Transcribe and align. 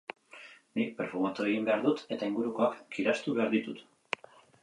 Nik 0.79 0.95
perfumatu 1.01 1.45
egin 1.49 1.67
behar 1.67 1.83
dut 1.83 2.01
eta 2.17 2.31
ingurukoak 2.31 2.81
kirastu 2.97 3.37
behar 3.41 3.53
ditut. 3.59 3.87